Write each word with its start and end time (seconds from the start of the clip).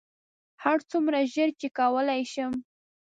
هرڅومره 0.63 1.19
ژر 1.33 1.49
چې 1.59 1.67
کولی 1.77 2.21
شم. 2.33 2.53